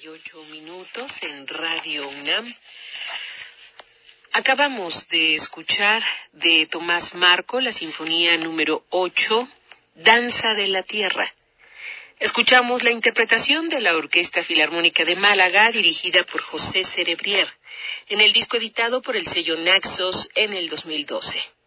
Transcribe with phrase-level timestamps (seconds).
[0.00, 2.54] 38 minutos en Radio UNAM.
[4.34, 9.48] Acabamos de escuchar de Tomás Marco la sinfonía número 8,
[9.96, 11.34] Danza de la Tierra.
[12.20, 17.48] Escuchamos la interpretación de la Orquesta Filarmónica de Málaga dirigida por José Cerebrier
[18.08, 21.57] en el disco editado por el sello Naxos en el 2012.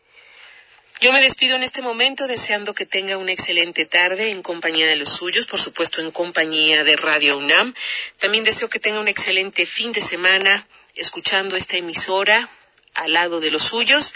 [1.01, 4.95] Yo me despido en este momento deseando que tenga una excelente tarde en compañía de
[4.95, 7.73] los suyos, por supuesto en compañía de Radio UNAM.
[8.19, 12.47] También deseo que tenga un excelente fin de semana escuchando esta emisora
[12.93, 14.13] al lado de los suyos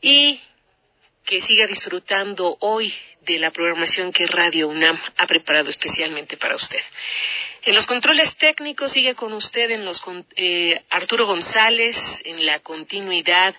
[0.00, 0.40] y
[1.24, 6.82] que siga disfrutando hoy de la programación que Radio UNAM ha preparado especialmente para usted.
[7.66, 10.02] En los controles técnicos sigue con usted en los
[10.34, 13.54] eh, Arturo González, en la continuidad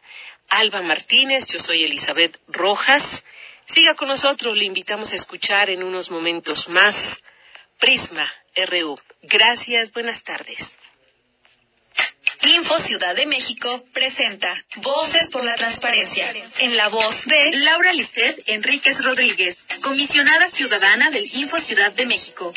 [0.50, 3.24] Alba Martínez, yo soy Elizabeth Rojas.
[3.66, 7.24] Siga con nosotros, le invitamos a escuchar en unos momentos más
[7.80, 9.00] Prisma RU.
[9.24, 10.78] Gracias, buenas tardes.
[12.54, 18.44] Info Ciudad de México presenta Voces por la Transparencia, en la voz de Laura Lisset
[18.46, 22.54] Enríquez Rodríguez, comisionada ciudadana del Info Ciudad de México.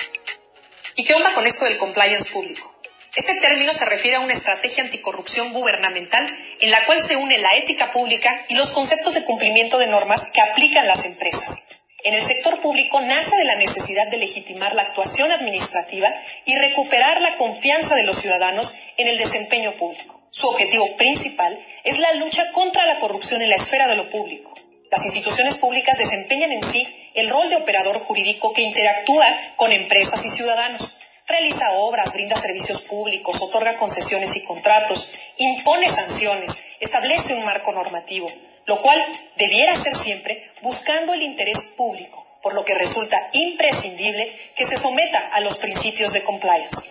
[0.96, 2.77] ¿Y qué onda con esto del compliance público?
[3.18, 6.24] Este término se refiere a una estrategia anticorrupción gubernamental
[6.60, 10.30] en la cual se une la ética pública y los conceptos de cumplimiento de normas
[10.32, 11.64] que aplican las empresas.
[12.04, 16.08] En el sector público nace de la necesidad de legitimar la actuación administrativa
[16.44, 20.22] y recuperar la confianza de los ciudadanos en el desempeño público.
[20.30, 24.54] Su objetivo principal es la lucha contra la corrupción en la esfera de lo público.
[24.92, 30.24] Las instituciones públicas desempeñan en sí el rol de operador jurídico que interactúa con empresas
[30.24, 37.44] y ciudadanos realiza obras, brinda servicios públicos, otorga concesiones y contratos, impone sanciones, establece un
[37.44, 38.28] marco normativo,
[38.66, 39.00] lo cual
[39.36, 45.18] debiera ser siempre buscando el interés público, por lo que resulta imprescindible que se someta
[45.34, 46.88] a los principios de compliance.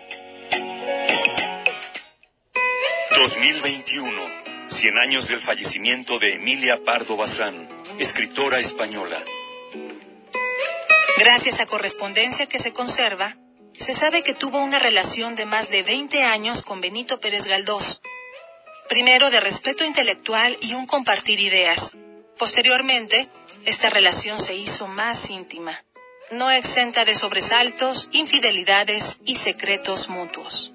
[3.18, 4.48] 2021.
[4.68, 7.68] 100 años del fallecimiento de Emilia Pardo Bazán,
[7.98, 9.18] escritora española.
[11.18, 13.34] Gracias a correspondencia que se conserva,
[13.78, 18.02] se sabe que tuvo una relación de más de 20 años con Benito Pérez Galdós.
[18.88, 21.96] Primero de respeto intelectual y un compartir ideas.
[22.38, 23.28] Posteriormente,
[23.64, 25.84] esta relación se hizo más íntima,
[26.30, 30.72] no exenta de sobresaltos, infidelidades y secretos mutuos.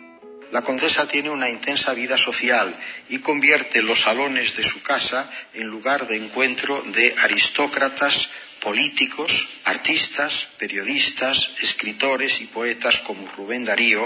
[0.54, 2.72] La condesa tiene una intensa vida social
[3.10, 8.30] y convierte los salones de su casa en lugar de encuentro de aristócratas,
[8.62, 14.06] políticos, artistas, periodistas, escritores y poetas como Rubén Darío.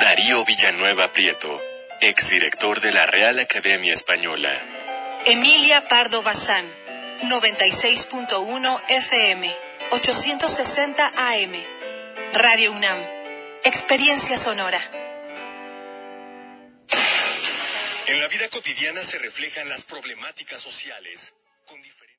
[0.00, 1.60] Darío Villanueva Prieto,
[2.00, 4.56] exdirector de la Real Academia Española.
[5.26, 6.64] Emilia Pardo Bazán,
[7.22, 9.52] 96.1 FM,
[9.90, 11.52] 860 AM.
[12.34, 12.98] Radio UNAM,
[13.64, 14.80] Experiencia Sonora.
[18.10, 21.32] En la vida cotidiana se reflejan las problemáticas sociales
[21.64, 21.80] con